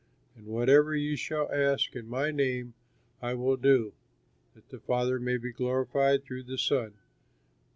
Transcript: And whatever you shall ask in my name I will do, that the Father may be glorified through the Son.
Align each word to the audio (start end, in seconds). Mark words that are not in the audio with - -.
And 0.35 0.47
whatever 0.47 0.95
you 0.95 1.15
shall 1.15 1.47
ask 1.51 1.95
in 1.95 2.09
my 2.09 2.31
name 2.31 2.73
I 3.21 3.35
will 3.35 3.55
do, 3.55 3.93
that 4.55 4.67
the 4.69 4.79
Father 4.79 5.19
may 5.19 5.37
be 5.37 5.51
glorified 5.53 6.23
through 6.23 6.45
the 6.45 6.57
Son. 6.57 6.95